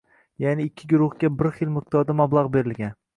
Ya’ni 0.43 0.63
ikki 0.69 0.87
guruhga 0.93 1.31
bir 1.41 1.49
xil 1.59 1.71
miqdorda 1.75 2.17
mablag’ 2.23 2.51
berilgan. 2.57 2.97